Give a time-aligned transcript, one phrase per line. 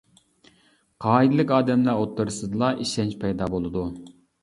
[1.05, 3.89] قائىدىلىك ئادەملەر ئوتتۇرىسىدىلا ئىشەنچ پەيدا بولىدۇ.